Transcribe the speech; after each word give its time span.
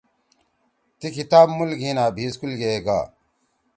تی 0.99 1.07
کتاب 1.17 1.47
مُول 1.57 1.71
گھیِن 1.79 1.97
آں 2.03 2.11
بھی 2.15 2.25
سکول 2.33 2.53
کے 2.59 2.71
گا۔ 2.85 2.99